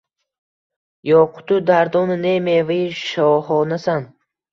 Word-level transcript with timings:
Yoqutu 1.09 1.59
dardona 1.67 2.15
ne, 2.23 2.31
mevai 2.47 2.79
shohonasan. 3.05 4.01